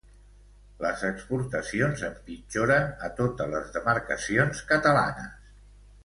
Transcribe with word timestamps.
Les 0.83 1.01
exportacions 1.09 2.01
empitjoren 2.07 2.89
a 3.07 3.09
totes 3.19 3.51
les 3.51 3.69
demarcacions 3.75 4.63
catalanes. 4.73 5.37